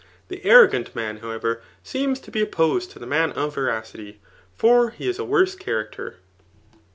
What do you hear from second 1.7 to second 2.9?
seeoifi to be opposed